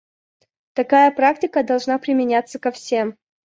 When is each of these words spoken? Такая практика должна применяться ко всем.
Такая 0.73 1.11
практика 1.11 1.63
должна 1.63 1.99
применяться 1.99 2.57
ко 2.57 2.71
всем. 2.71 3.15